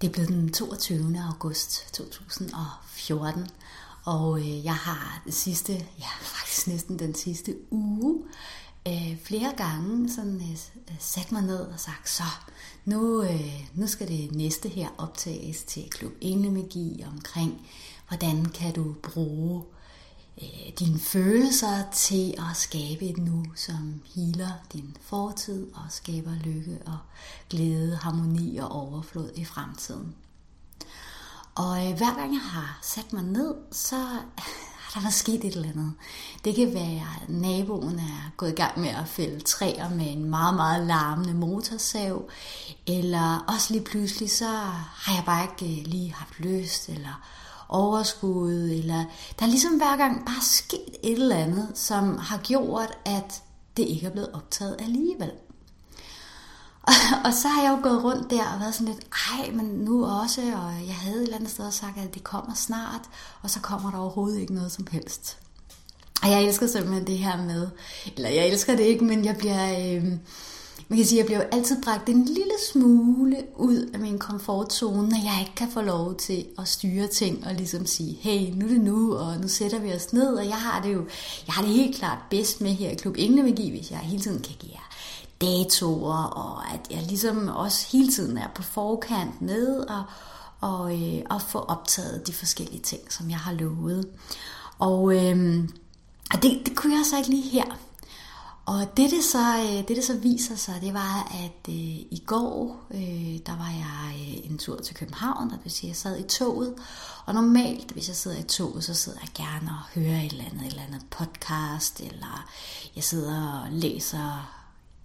[0.00, 1.22] Det er blevet den 22.
[1.30, 3.46] august 2014,
[4.04, 8.22] og øh, jeg har det sidste, ja faktisk næsten den sidste uge,
[8.88, 12.22] øh, flere gange sådan øh, øh, sat mig ned og sagt, så
[12.84, 17.66] nu, øh, nu skal det næste her optages til Klub Englemagi omkring,
[18.08, 19.62] hvordan kan du bruge
[20.42, 26.78] øh, dine følelser til at skabe et nu, som healer din fortid og skaber lykke
[26.86, 26.98] og
[27.50, 30.14] glæde, harmoni og overflod i fremtiden.
[31.54, 33.96] Og øh, hver gang jeg har sat mig ned, så
[34.90, 35.92] har der været sket et eller andet.
[36.44, 40.24] Det kan være, at naboen er gået i gang med at fælde træer med en
[40.24, 42.30] meget, meget larmende motorsav,
[42.86, 44.48] eller også lige pludselig, så
[44.94, 47.22] har jeg bare ikke øh, lige haft lyst, eller
[47.70, 49.04] overskud, eller
[49.38, 53.42] der er ligesom hver gang bare sket et eller andet, som har gjort, at
[53.76, 55.30] det ikke er blevet optaget alligevel.
[56.82, 56.92] Og,
[57.24, 60.06] og så har jeg jo gået rundt der og været sådan lidt, ej, men nu
[60.06, 63.02] også, og jeg havde et eller andet sted sagt, at det kommer snart,
[63.42, 65.38] og så kommer der overhovedet ikke noget som helst.
[66.22, 67.68] Og jeg elsker simpelthen det her med,
[68.16, 70.12] eller jeg elsker det ikke, men jeg bliver, øh,
[70.90, 75.08] man kan sige, jeg bliver jo altid bragt en lille smule ud af min komfortzone,
[75.08, 78.66] når jeg ikke kan få lov til at styre ting og ligesom sige, hey, nu
[78.66, 81.04] er det nu, og nu sætter vi os ned, og jeg har det jo,
[81.46, 84.42] jeg har det helt klart bedst med her i Klub Englemagi, hvis jeg hele tiden
[84.42, 84.90] kan give jer
[85.40, 90.02] datoer, og at jeg ligesom også hele tiden er på forkant med og,
[90.60, 94.08] og, øh, og få optaget de forskellige ting, som jeg har lovet.
[94.78, 95.68] Og, øh,
[96.34, 97.89] og det, det kunne jeg så ikke lige her.
[98.70, 101.74] Og det det, så, øh, det, det så viser sig, det var, at øh,
[102.10, 105.88] i går, øh, der var jeg øh, en tur til København, og det vil sige,
[105.88, 106.74] jeg sad i toget.
[107.26, 110.44] Og normalt, hvis jeg sidder i toget, så sidder jeg gerne og hører et eller
[110.44, 112.48] andet, et eller andet podcast, eller
[112.96, 114.52] jeg sidder og læser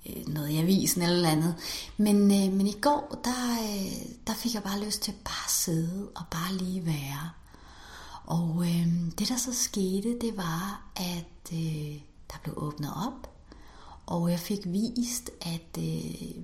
[0.10, 1.56] øh, noget i avisen eller andet.
[1.98, 5.52] Men, øh, men i går, der, øh, der fik jeg bare lyst til bare at
[5.52, 7.30] sidde og bare lige være.
[8.26, 8.88] Og øh,
[9.20, 11.96] det der så skete, det var, at øh,
[12.32, 13.35] der blev åbnet op,
[14.06, 16.44] og jeg fik vist, at øh,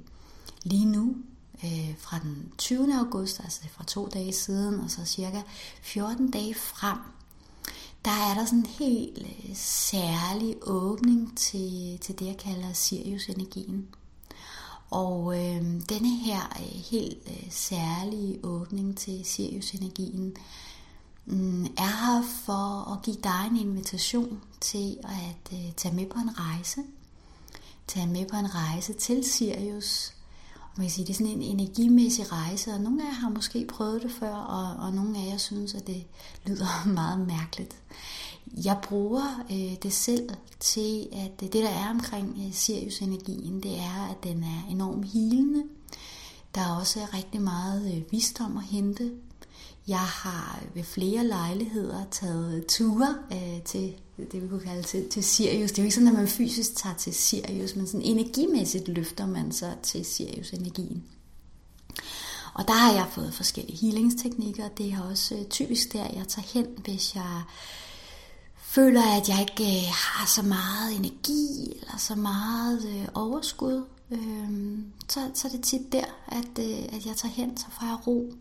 [0.64, 1.16] lige nu,
[1.64, 3.00] øh, fra den 20.
[3.00, 5.42] august, altså fra to dage siden, og så cirka
[5.82, 6.98] 14 dage frem,
[8.06, 13.88] der er der sådan en helt øh, særlig åbning til, til det, jeg kalder Sirius-energien.
[14.92, 20.36] Og øh, denne her øh, helt øh, særlige åbning til Sirius-energien
[21.28, 26.20] øh, er her for at give dig en invitation til at øh, tage med på
[26.20, 26.82] en rejse.
[27.94, 30.14] Tage med på en rejse til Sirius,
[30.76, 33.66] man kan sige, det er sådan en energimæssig rejse, og nogle af jer har måske
[33.68, 36.04] prøvet det før, og, og nogle af jer synes, at det
[36.46, 37.76] lyder meget mærkeligt.
[38.64, 40.30] Jeg bruger øh, det selv
[40.60, 45.64] til, at det der er omkring øh, Sirius-energien, det er, at den er enormt hilende.
[46.56, 49.12] Der er også rigtig meget øh, visdom at hente.
[49.92, 53.96] Jeg har ved flere lejligheder taget ture øh, til
[54.32, 55.72] det, vi kunne kalde til, til Sirius.
[55.72, 59.26] Det er jo ikke sådan, at man fysisk tager til Sirius, men sådan energimæssigt løfter
[59.26, 61.04] man sig til Sirius-energien.
[62.54, 64.68] Og der har jeg fået forskellige healingsteknikker.
[64.68, 67.42] Det er også øh, typisk der, jeg tager hen, hvis jeg
[68.56, 73.84] føler, at jeg ikke øh, har så meget energi eller så meget øh, overskud.
[74.12, 77.86] Øhm, så, så er det tit der, at, øh, at jeg tager hen, så får
[77.86, 78.34] jeg ro.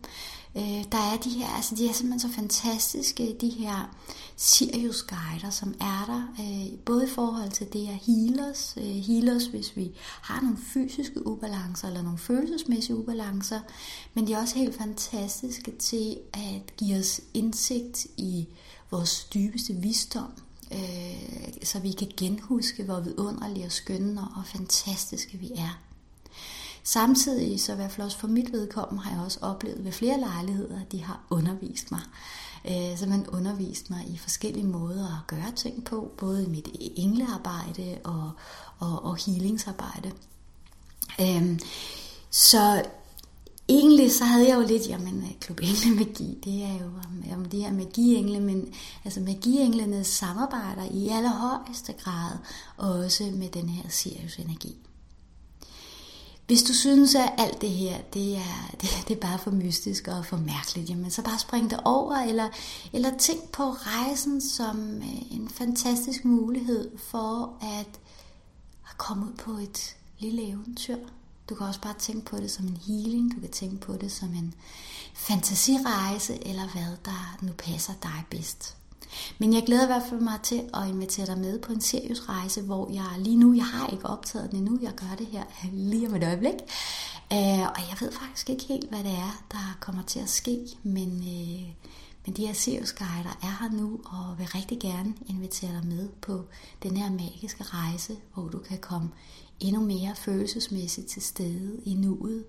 [0.55, 3.95] Øh, der er de her, altså de er simpelthen så fantastiske, de her
[4.35, 9.45] Sirius guider, som er der, øh, både i forhold til det her healers, øh, healers,
[9.45, 9.91] hvis vi
[10.21, 13.59] har nogle fysiske ubalancer, eller nogle følelsesmæssige ubalancer,
[14.13, 18.47] men de er også helt fantastiske til at give os indsigt i
[18.91, 20.31] vores dybeste visdom,
[20.71, 25.90] øh, så vi kan genhuske, hvor vidunderlige og skønne og fantastiske vi er.
[26.83, 30.19] Samtidig, så i hvert fald også for mit vedkommende, har jeg også oplevet ved flere
[30.19, 32.01] lejligheder, at de har undervist mig.
[32.67, 36.69] Øh, så man undervist mig i forskellige måder at gøre ting på, både i mit
[36.95, 38.31] englearbejde og,
[38.79, 40.11] og, og healingsarbejde.
[41.21, 41.59] Øh,
[42.29, 42.83] så
[43.67, 46.91] egentlig så havde jeg jo lidt, jamen øh, Klub Engle Magi, det er jo
[47.35, 48.73] om de her magiengle, men
[49.05, 52.37] altså magienglene samarbejder i allerhøjeste grad
[52.77, 54.75] også med den her Sirius energi.
[56.51, 60.07] Hvis du synes, at alt det her, det er, det, det er bare for mystisk
[60.07, 62.49] og for mærkeligt, jamen så bare spring det over, eller,
[62.93, 67.99] eller tænk på rejsen som øh, en fantastisk mulighed for at
[68.97, 70.97] komme ud på et lille eventyr.
[71.49, 74.11] Du kan også bare tænke på det som en healing, du kan tænke på det
[74.11, 74.53] som en
[75.13, 78.75] fantasirejse, eller hvad der nu passer dig bedst.
[79.39, 82.29] Men jeg glæder i hvert fald mig til at invitere dig med på en seriøs
[82.29, 85.43] rejse, hvor jeg lige nu, jeg har ikke optaget den endnu, jeg gør det her
[85.91, 86.55] lige om et øjeblik,
[87.33, 90.59] øh, og jeg ved faktisk ikke helt, hvad det er, der kommer til at ske,
[90.83, 91.73] men, øh,
[92.25, 96.09] men de her Sirius Guider er her nu, og vil rigtig gerne invitere dig med
[96.21, 96.45] på
[96.83, 99.09] den her magiske rejse, hvor du kan komme
[99.59, 102.43] endnu mere følelsesmæssigt til stede i nuet,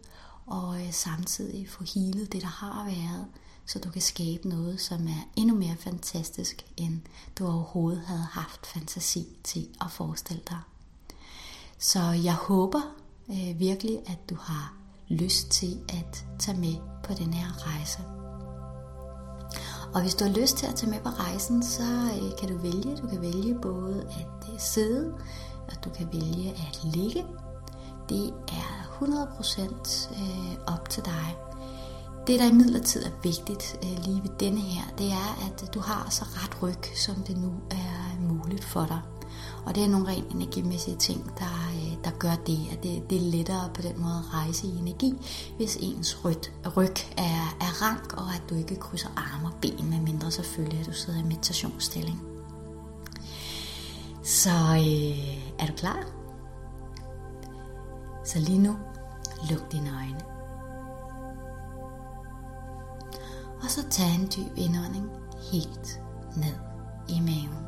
[0.47, 3.27] og øh, samtidig få healet det, der har været,
[3.67, 7.01] så du kan skabe noget, som er endnu mere fantastisk, end
[7.39, 10.59] du overhovedet havde haft fantasi til at forestille dig.
[11.79, 12.81] Så jeg håber
[13.29, 14.75] øh, virkelig, at du har
[15.09, 16.75] lyst til at tage med
[17.05, 17.99] på den her rejse.
[19.95, 22.59] Og hvis du har lyst til at tage med på rejsen, så øh, kan du
[22.59, 22.97] vælge.
[22.97, 25.15] Du kan vælge både at øh, sidde,
[25.69, 27.25] og du kan vælge at ligge.
[28.09, 31.52] Det er 100% øh, op til dig.
[32.27, 36.11] Det, der imidlertid er vigtigt øh, lige ved denne her, det er, at du har
[36.11, 39.01] så ret ryg, som det nu er muligt for dig.
[39.67, 43.17] Og det er nogle rent energimæssige ting, der, øh, der gør det, at det, det
[43.19, 45.15] er lettere på den måde at rejse i energi,
[45.57, 46.43] hvis ens ryg,
[46.77, 50.81] ryg er, er rank, og at du ikke krydser arme og ben, med mindre selvfølgelig,
[50.81, 52.23] at du sidder i meditationsstilling.
[54.23, 56.05] Så øh, er du klar?
[58.25, 58.77] Så lige nu,
[59.51, 60.32] luk dine øjne.
[63.63, 65.11] Og så tag en dyb indånding
[65.53, 66.01] helt
[66.37, 66.55] ned
[67.09, 67.67] i maven.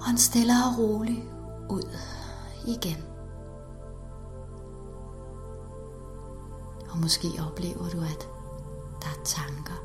[0.00, 1.24] Og en stille og rolig
[1.68, 1.96] ud
[2.66, 3.04] igen.
[6.90, 8.28] Og måske oplever du, at
[9.00, 9.78] der er tanker.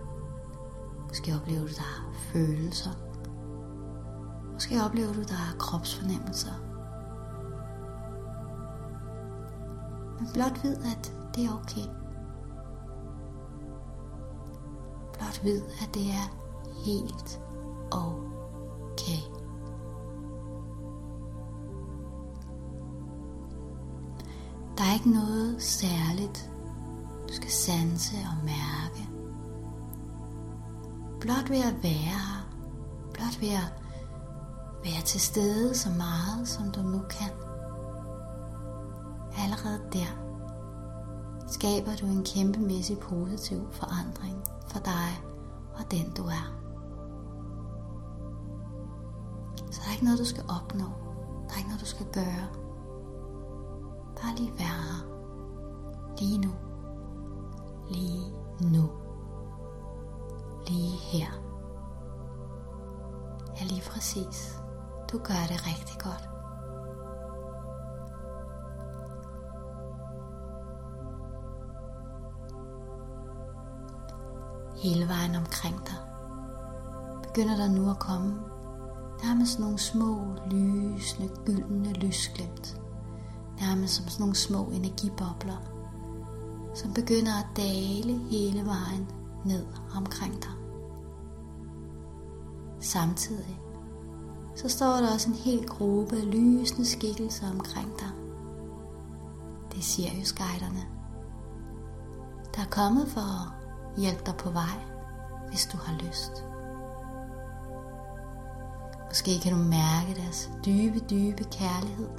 [1.08, 2.92] Måske oplever du, at der er følelser.
[4.54, 6.54] Måske oplever du, at der er kropsfornemmelser.
[10.20, 11.88] Men blot ved, at det er okay.
[15.14, 16.28] Blot vid, at det er
[16.86, 17.42] helt
[17.92, 19.22] okay.
[24.78, 26.52] Der er ikke noget særligt,
[27.30, 29.10] du skal sanse og mærke.
[31.20, 32.48] Blot ved at være her,
[33.14, 33.74] blot ved at
[34.84, 37.32] være til stede så meget, som du nu kan.
[39.38, 40.23] Allerede der
[41.64, 45.24] skaber du en kæmpemæssig positiv forandring for dig
[45.76, 46.46] og den du er.
[49.72, 50.86] Så der er ikke noget du skal opnå.
[51.48, 52.48] Der er ikke noget du skal gøre.
[54.16, 55.02] Bare lige være her.
[56.20, 56.52] Lige nu.
[57.90, 58.90] Lige nu.
[60.68, 61.32] Lige her.
[63.60, 64.60] Ja, lige præcis.
[65.12, 66.33] Du gør det rigtig godt.
[74.84, 75.98] Hele vejen omkring dig,
[77.24, 78.40] begynder der nu at komme
[79.24, 82.82] nærmest nogle små, lysende, gyldne lysglimt.
[83.62, 85.58] Nærmest som sådan nogle små energibobler,
[86.76, 89.12] som begynder at dale hele vejen
[89.46, 89.66] ned
[89.96, 90.52] omkring dig.
[92.80, 93.60] Samtidig
[94.56, 98.12] så står der også en hel gruppe af lysende skikkelser omkring dig.
[99.72, 100.84] Det er Sirius-guiderne,
[102.56, 103.63] der er kommet for
[103.98, 104.80] hjælpe dig på vej,
[105.50, 106.46] hvis du har lyst.
[109.10, 112.10] Måske kan du mærke deres dybe, dybe kærlighed.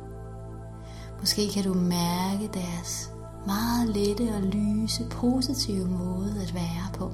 [1.20, 3.12] Måske kan du mærke deres
[3.46, 7.10] meget lette og lyse, positive måde at være på.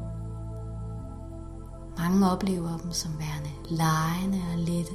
[1.99, 4.93] Mange oplever dem som værende lejende og lette.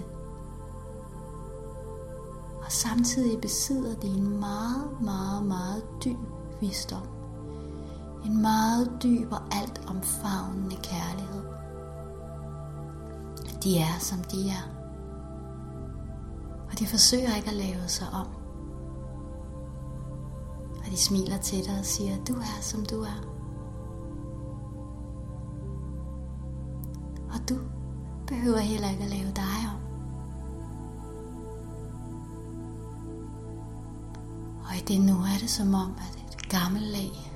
[2.65, 6.17] Og samtidig besidder de en meget, meget, meget dyb
[6.61, 7.14] visdom.
[8.25, 11.43] En meget dyb og alt omfavnende kærlighed.
[13.63, 14.69] De er, som de er.
[16.71, 18.27] Og de forsøger ikke at lave sig om.
[20.77, 23.25] Og de smiler til dig og siger, du er, som du er.
[27.33, 27.55] Og du
[28.27, 29.81] behøver heller ikke at lave dig om.
[34.69, 37.34] Og i det nu er det som om, at et gammelt lag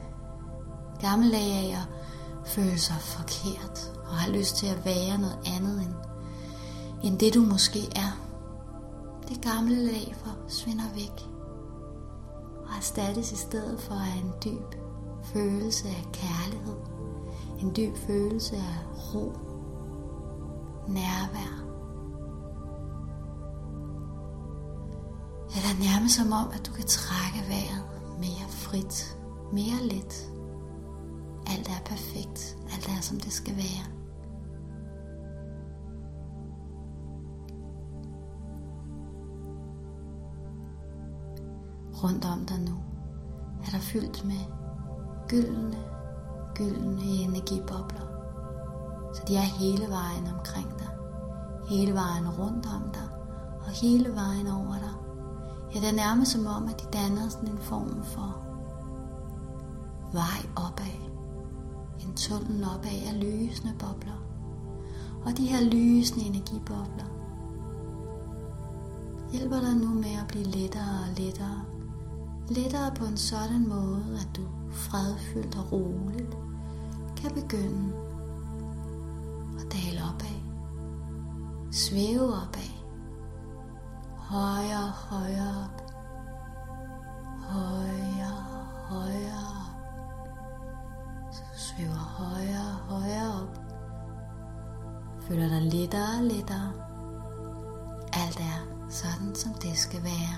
[1.01, 1.87] gammel af at
[2.47, 5.93] føle sig forkert og har lyst til at være noget andet end,
[7.03, 8.25] end det du måske er.
[9.29, 11.25] Det gamle lag forsvinder væk
[12.65, 14.75] og erstattes i stedet for af en dyb
[15.23, 16.77] følelse af kærlighed,
[17.59, 18.77] en dyb følelse af
[19.13, 19.33] ro,
[20.87, 21.65] nærvær.
[25.55, 27.83] Eller nærmest som om, at du kan trække vejret
[28.19, 29.17] mere frit,
[29.53, 30.29] mere let
[31.49, 32.57] alt er perfekt.
[32.73, 33.99] Alt er, som det skal være.
[42.03, 42.75] rundt om dig nu
[43.65, 44.43] er der fyldt med
[45.27, 45.77] gyldne,
[46.55, 48.07] gyldne energibobler.
[49.13, 50.89] Så de er hele vejen omkring dig,
[51.69, 53.09] hele vejen rundt om dig
[53.61, 54.95] og hele vejen over dig.
[55.73, 58.43] Ja, det er nærmest som om, at de danner sådan en form for
[60.13, 61.08] vej opad.
[61.99, 64.23] En tunnel opad af lysende bobler.
[65.25, 67.05] Og de her lysende energibobler
[69.31, 71.61] hjælper dig nu med at blive lettere og lettere.
[72.49, 74.41] Lettere på en sådan måde, at du
[74.71, 76.37] fredfyldt og roligt
[77.17, 77.93] kan begynde
[79.59, 80.39] at dale opad.
[81.71, 82.71] Svæve opad.
[84.17, 85.91] Højere højere op.
[87.39, 88.45] Højere
[88.89, 89.28] højere.
[91.79, 93.59] Flyver højere og højere op.
[95.21, 96.71] Føler dig lettere og lettere.
[98.13, 100.35] Alt er sådan, som det skal være.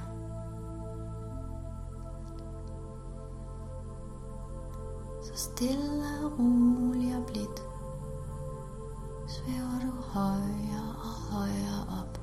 [5.23, 7.61] Så stille og roligt og blidt
[9.27, 12.21] svæver du højere og højere op.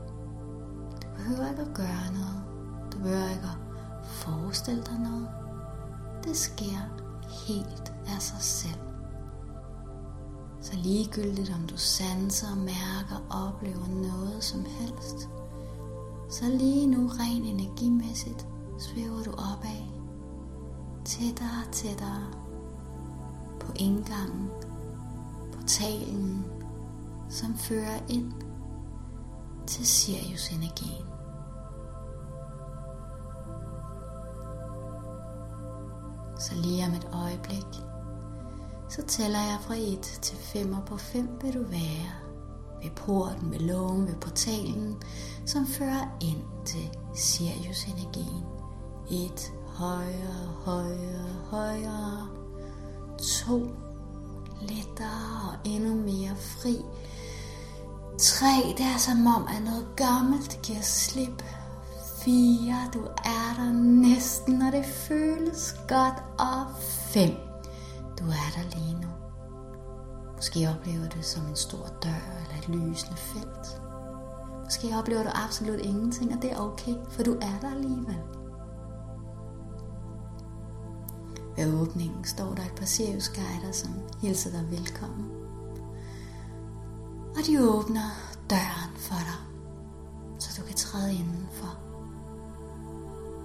[1.03, 2.43] Du behøver ikke at gøre noget.
[2.93, 5.29] Du behøver ikke at forestille dig noget.
[6.25, 6.81] Det sker
[7.47, 8.88] helt af sig selv.
[10.71, 15.29] Så ligegyldigt om du sanser, mærker, oplever noget som helst,
[16.31, 18.47] så lige nu ren energimæssigt
[18.79, 19.85] svæver du opad,
[21.05, 22.27] tættere og tættere.
[23.61, 24.49] På indgangen,
[25.53, 26.45] portalen,
[27.29, 28.33] som fører ind
[29.67, 31.07] til Sirius-energien.
[36.41, 37.88] Så lige om et øjeblik,
[38.89, 42.11] så tæller jeg fra 1 til 5, og på 5 vil du være
[42.83, 44.97] ved porten, ved lågen, ved portalen,
[45.47, 48.45] som fører ind til Sirius-energien.
[49.11, 52.29] Et højere, højere, højere.
[53.19, 53.59] To
[54.61, 56.77] lettere og endnu mere fri.
[58.19, 61.43] Tre, det er som om, at noget gammelt giver slip.
[62.25, 66.15] Fire, du er der næsten, og det føles godt.
[66.39, 67.48] Og fem,
[68.19, 69.09] du er der lige nu.
[70.37, 73.83] Måske oplever du det som en stor dør eller et lysende felt.
[74.65, 78.19] Måske oplever du absolut ingenting, og det er okay, for du er der alligevel.
[81.57, 85.31] Ved åbningen står der et par Sirius guider, som hilser dig velkommen.
[87.37, 88.11] Og de åbner
[88.51, 89.41] døren for dig,
[90.39, 91.79] så du kan træde indenfor.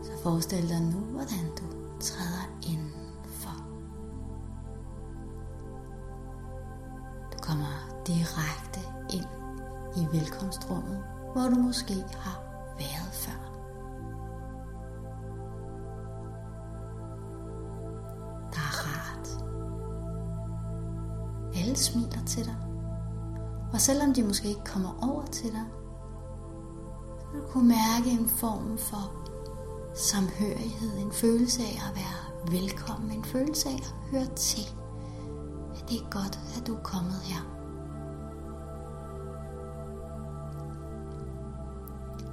[0.04, 1.66] Så forestil dig nu, hvordan du
[2.00, 3.03] træder indenfor.
[7.54, 8.80] Kommer direkte
[9.10, 9.26] ind
[9.96, 12.40] i velkomstrummet, hvor du måske har
[12.78, 13.40] været før.
[18.52, 19.28] Der er rart.
[21.56, 22.56] Alle smiler til dig.
[23.74, 25.66] Og selvom de måske ikke kommer over til dig,
[27.20, 29.12] så vil du kunne mærke en form for
[29.96, 34.83] samhørighed, en følelse af at være velkommen, en følelse af at høre til.
[35.90, 37.54] Det er godt, at du er kommet her.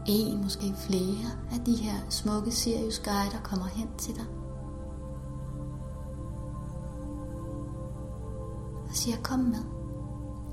[0.07, 4.26] En, måske flere af de her smukke Sirius guider kommer hen til dig.
[8.88, 9.64] Og siger, kom med.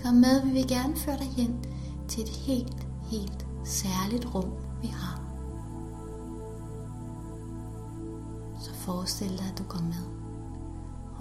[0.04, 1.64] Kom med, vi vil gerne føre dig hen
[2.08, 4.52] til et helt, helt særligt rum,
[4.82, 5.22] vi har.
[8.60, 10.18] Så forestil dig, at du går med.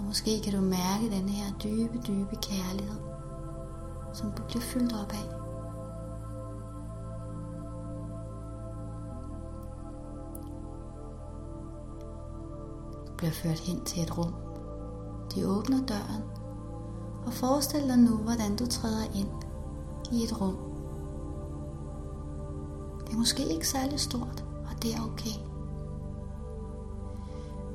[0.07, 2.99] Måske kan du mærke den her dybe, dybe kærlighed,
[4.13, 5.29] som du bliver fyldt op af.
[13.07, 14.33] Du bliver ført hen til et rum.
[15.35, 16.23] De åbner døren,
[17.25, 19.29] og forestil dig nu, hvordan du træder ind
[20.11, 20.57] i et rum.
[23.05, 25.39] Det er måske ikke særlig stort, og det er okay.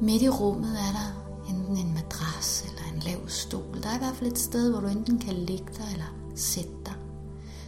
[0.00, 3.82] Midt i rummet er der enten en madras eller en lav stol.
[3.82, 6.76] Der er i hvert fald et sted, hvor du enten kan ligge dig eller sætte
[6.86, 6.94] dig.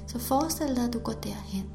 [0.06, 1.70] Så forestil dig, at du går derhen.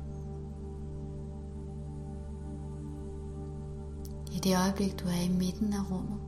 [4.32, 6.20] I det øjeblik, du er i midten af rummet,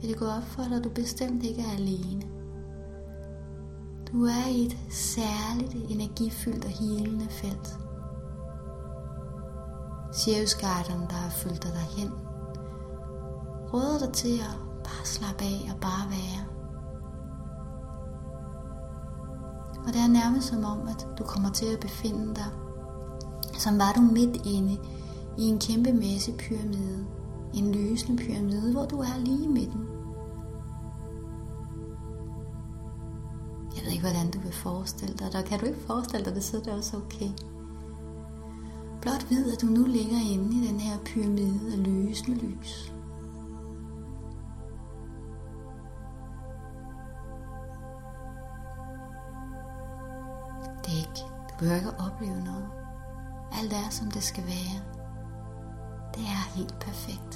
[0.00, 2.22] vil det gå op for dig, at du bestemt ikke er alene.
[4.12, 7.78] Du er i et særligt energifyldt og helende felt.
[10.12, 12.12] Sjævsguiderne, der har fyldt dig derhen,
[13.72, 14.61] råder dig til at
[14.92, 16.44] bare slappe af og bare være.
[19.86, 22.50] Og det er nærmest som om, at du kommer til at befinde dig,
[23.58, 24.78] som var du midt inde
[25.38, 27.06] i en kæmpemæssig pyramide.
[27.54, 29.86] En lysende pyramide, hvor du er lige i midten.
[33.76, 36.44] Jeg ved ikke, hvordan du vil forestille dig det, kan du ikke forestille dig det,
[36.44, 37.30] så er det også okay.
[39.02, 42.91] Blot vid, at du nu ligger inde i den her pyramide af lysende lys.
[51.62, 52.68] Behøver ikke at opleve noget.
[53.52, 54.82] Alt er, som det skal være.
[56.14, 57.34] Det er helt perfekt.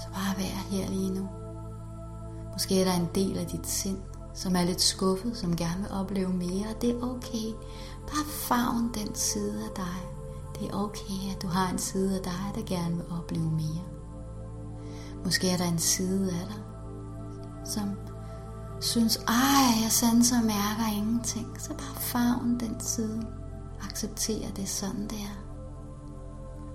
[0.00, 1.28] Så bare vær her lige nu.
[2.52, 3.98] Måske er der en del af dit sind,
[4.34, 7.48] som er lidt skuffet, som gerne vil opleve mere, og det er okay.
[8.00, 9.98] Bare favn den side af dig.
[10.54, 13.84] Det er okay, at du har en side af dig, der gerne vil opleve mere.
[15.24, 16.62] Måske er der en side af dig,
[17.64, 17.88] som
[18.80, 21.46] synes, ej, jeg sanser og mærker ingenting.
[21.58, 23.26] Så bare favn den side.
[23.82, 25.50] Accepter det sådan, det er.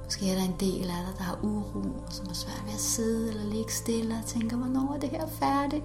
[0.04, 2.74] Måske er der en del af dig, der har uro, og som er svært ved
[2.74, 5.84] at sidde eller ligge stille og tænker, hvornår er det her færdigt?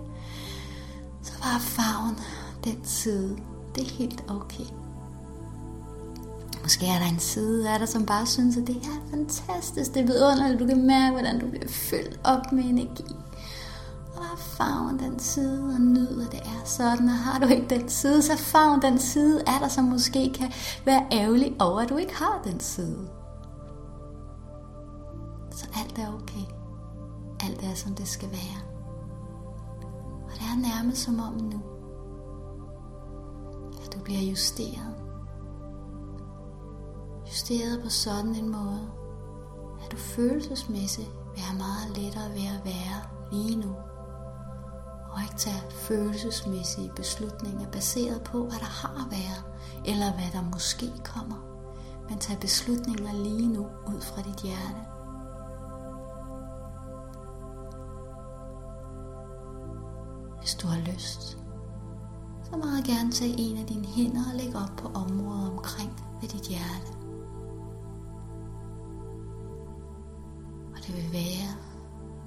[1.23, 2.19] Så bare favn
[2.65, 3.39] den side.
[3.75, 4.65] Det er helt okay.
[6.63, 10.03] Måske er der en side af dig, som bare synes, at det er fantastisk, det
[10.03, 13.05] er vidunderligt, du kan mærke, hvordan du bliver fyldt op med energi.
[14.21, 17.67] Og bare favn den side og nyd, at det er sådan, og har du ikke
[17.71, 20.53] den side, så favn den side er der, som måske kan
[20.85, 23.09] være ærgerlig over, at du ikke har den side.
[25.51, 26.47] Så alt er okay.
[27.41, 28.61] Alt er, som det skal være.
[30.25, 31.61] Og det er nærmest som om nu,
[33.85, 34.95] at du bliver justeret.
[37.27, 38.91] Justeret på sådan en måde,
[39.85, 43.01] at du følelsesmæssigt vil have meget lettere ved at være
[43.33, 43.75] lige nu.
[45.13, 49.45] Og ikke tage følelsesmæssige beslutninger baseret på, hvad der har været,
[49.85, 51.37] eller hvad der måske kommer.
[52.09, 54.83] Men tage beslutninger lige nu ud fra dit hjerte.
[60.39, 61.39] Hvis du har lyst,
[62.51, 66.29] så meget gerne tage en af dine hænder og lægge op på området omkring ved
[66.29, 66.93] dit hjerte.
[70.73, 71.55] Og det vil være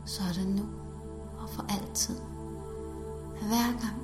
[0.05, 0.63] sådan nu
[1.39, 2.32] og for altid.
[3.43, 3.99] At hver gang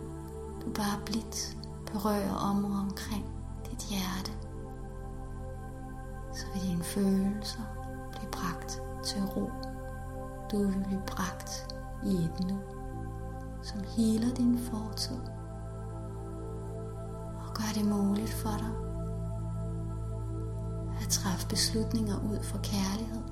[0.61, 1.57] du bare blidt
[1.91, 3.25] berører området omkring
[3.71, 4.31] dit hjerte,
[6.33, 7.61] så vil dine følelser
[8.11, 9.49] blive bragt til ro.
[10.51, 11.75] Du vil blive bragt
[12.05, 12.59] i et nu
[13.61, 15.21] som heler din fortid
[17.39, 18.73] og gør det muligt for dig
[21.01, 23.23] at træffe beslutninger ud for kærlighed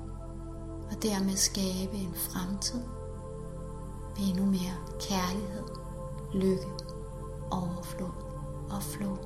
[0.90, 2.82] og dermed skabe en fremtid
[4.18, 5.64] med endnu mere kærlighed,
[6.32, 6.66] lykke,
[7.50, 8.12] overflod
[8.70, 9.16] og flow.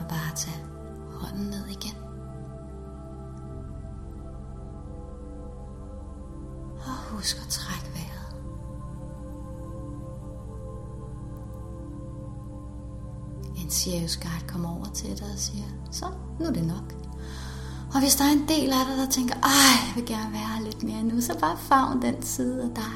[0.00, 0.66] Og bare tag
[1.12, 1.96] hånden ned igen.
[6.76, 8.34] Og husk at trække vejret.
[13.64, 14.18] En Sirius
[14.48, 16.06] kommer over til dig og siger, så
[16.40, 17.09] nu er det nok.
[17.94, 20.64] Og hvis der er en del af dig, der tænker, ej, jeg vil gerne være
[20.64, 22.94] lidt mere nu, så bare favn den side af dig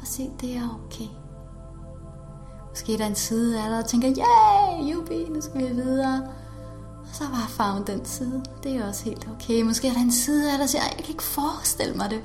[0.00, 1.08] og se, det er okay.
[2.70, 6.22] Måske er der en side af dig, der tænker, yeah, jubi, nu skal vi videre.
[7.00, 8.42] Og så bare favn den side.
[8.62, 9.62] Det er også helt okay.
[9.62, 12.22] Måske er der en side af dig, der siger, jeg kan ikke forestille mig det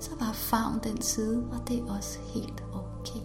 [0.00, 3.20] så bare favn den side, og det er også helt okay.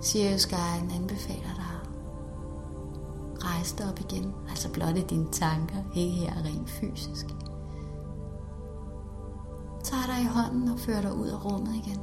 [0.00, 1.67] Sirius Guiden anbefaler dig
[3.38, 7.26] at rejse dig op igen, altså blotte dine tanker, ikke her rent fysisk.
[9.84, 11.98] Tag dig i hånden og fører dig ud af rummet igen.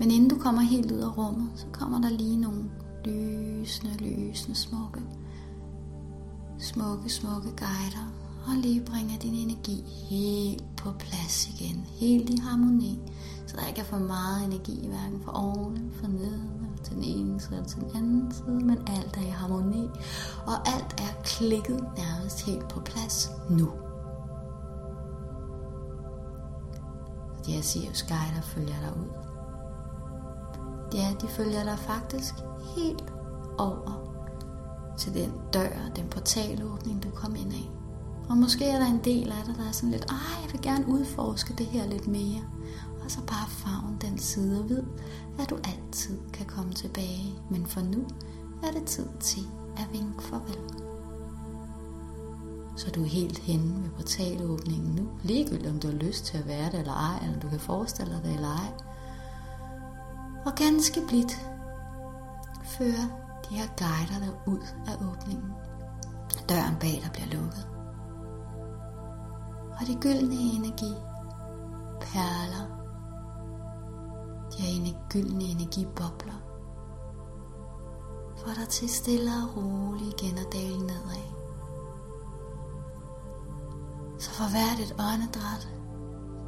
[0.00, 2.70] Men inden du kommer helt ud af rummet, så kommer der lige nogle
[3.04, 5.00] lysende, lysende, smukke,
[6.58, 8.12] smukke, smukke guider,
[8.46, 12.98] og lige bringer din energi helt på plads igen, helt i harmoni,
[13.46, 17.40] så der ikke er for meget energi, hverken for oven for neden, til den ene
[17.40, 19.88] side og til den anden side, men alt er i harmoni,
[20.46, 23.68] og alt er klikket nærmest helt på plads nu.
[27.46, 29.10] De her Sirius guider følger dig ud.
[30.94, 32.34] Ja, de følger dig faktisk
[32.76, 33.12] helt
[33.58, 34.08] over
[34.98, 37.70] til den dør, den portalåbning, du kom ind af.
[38.28, 40.62] Og måske er der en del af dig, der er sådan lidt, ej, jeg vil
[40.62, 42.42] gerne udforske det her lidt mere.
[43.08, 44.82] Og så bare farven den side og ved,
[45.38, 47.34] at du altid kan komme tilbage.
[47.50, 48.06] Men for nu
[48.62, 49.42] er det tid til
[49.76, 50.58] at vinke farvel.
[52.76, 55.08] Så du er helt henne ved portalåbningen nu.
[55.22, 58.14] Ligegyldigt om du har lyst til at være det eller ej, eller du kan forestille
[58.14, 58.72] dig det eller ej.
[60.46, 61.48] Og ganske blidt
[62.64, 63.08] fører
[63.50, 65.50] de her guider dig ud af åbningen.
[66.48, 67.68] Døren bag dig bliver lukket.
[69.80, 70.94] Og de gyldne energi,
[72.00, 72.77] perler,
[74.58, 76.40] de her gyldne energibobler,
[78.36, 81.28] får dig til stille og roligt igen at dale nedad.
[84.18, 85.68] Så for hvert et åndedræt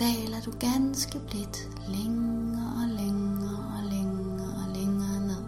[0.01, 5.45] daler du ganske blidt længere og længere og længere og længere ned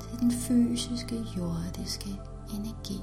[0.00, 2.20] til den fysiske jordiske
[2.54, 3.00] energi.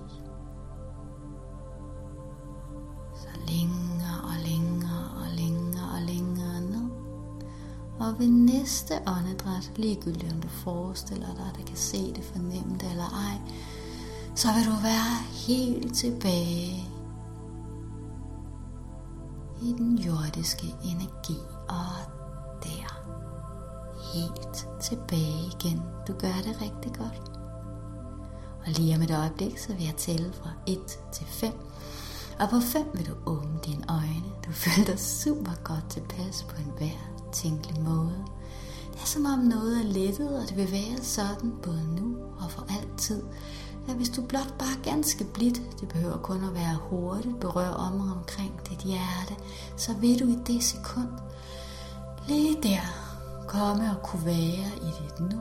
[8.16, 12.78] Og ved næste åndedræt, ligegyldigt om du forestiller dig, at du kan se det, fornemme
[12.78, 13.38] det eller ej,
[14.36, 16.90] så vil du være helt tilbage
[19.62, 21.96] i den jordiske energi og
[22.64, 22.90] der.
[24.14, 25.82] Helt tilbage igen.
[26.08, 27.32] Du gør det rigtig godt.
[28.66, 30.80] Og lige om et øjeblik, så vil jeg tælle fra 1
[31.12, 31.52] til 5.
[32.40, 34.26] Og på 5 vil du åbne dine øjne.
[34.46, 38.26] Du føler dig super godt tilpas på en hver tænkelig måde.
[38.94, 42.52] Det er som om noget er lettet, og det vil være sådan både nu og
[42.52, 43.24] for altid
[43.88, 48.12] at hvis du blot bare ganske blidt, det behøver kun at være hurtigt, berør om
[48.12, 49.36] omkring dit hjerte,
[49.78, 51.10] så vil du i det sekund
[52.28, 52.82] lige der
[53.48, 55.40] komme og kunne være i dit nu.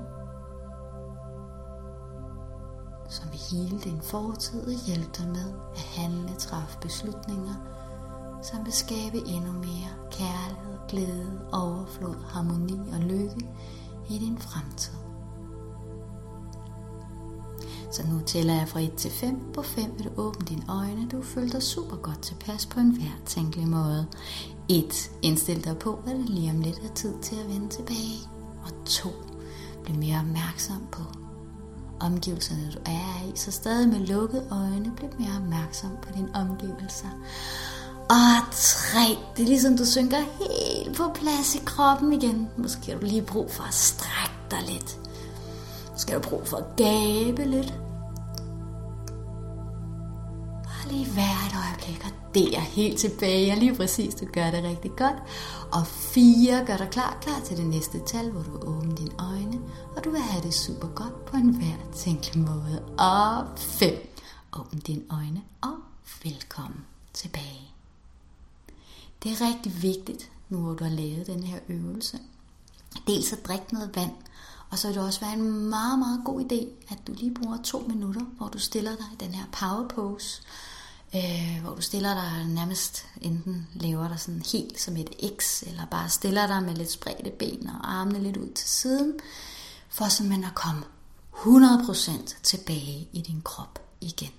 [3.09, 7.55] Som vil hele din fortid og hjælpe dig med at handle, træffe beslutninger,
[8.45, 13.49] som vil skabe endnu mere kærlighed, glæde, overflod, harmoni og lykke
[14.11, 14.93] i din fremtid.
[17.93, 19.41] Så nu tæller jeg fra 1 til 5.
[19.55, 21.09] På 5 vil du åbne dine øjne.
[21.09, 24.07] Du føler dig super godt tilpas på en hver tænkelig måde.
[24.69, 25.11] 1.
[25.23, 28.19] Indstil dig på, at det lige om lidt er tid til at vende tilbage.
[28.65, 29.09] Og 2.
[29.85, 31.03] Bliv mere opmærksom på
[32.01, 33.37] omgivelserne, du er i.
[33.37, 37.09] Så stadig med lukkede øjne, bliv mere opmærksom på dine omgivelser.
[38.15, 39.19] Ah, og 3.
[39.37, 42.49] Det er ligesom du synker helt på plads i kroppen igen.
[42.57, 44.99] Måske har du lige brug for at strække dig lidt.
[45.91, 47.75] Måske har du brug for at gabe lidt
[50.95, 53.53] lige være et øjeblik, og det er helt tilbage.
[53.53, 55.17] Og lige præcis, du gør det rigtig godt.
[55.73, 59.59] Og fire gør dig klar, klar til det næste tal, hvor du åbner dine øjne,
[59.97, 62.83] og du vil have det super godt på en hver tænkelig måde.
[62.99, 64.11] Og fem.
[64.53, 65.77] Åbn dine øjne, og
[66.25, 67.74] velkommen tilbage.
[69.25, 72.19] Det er rigtig vigtigt, nu hvor du har lavet den her øvelse.
[73.07, 74.13] Dels at drikke noget vand,
[74.71, 77.59] og så vil det også være en meget, meget god idé, at du lige bruger
[77.65, 80.43] to minutter, hvor du stiller dig i den her power pose,
[81.15, 85.87] øh, hvor du stiller dig nærmest enten laver dig sådan helt som et X, eller
[85.87, 89.13] bare stiller dig med lidt spredte ben og armene lidt ud til siden,
[89.89, 90.83] for simpelthen at komme
[91.33, 94.31] 100% tilbage i din krop igen.